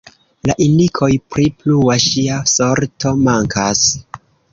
[0.49, 3.85] La indikoj pri plua ŝia sorto mankas.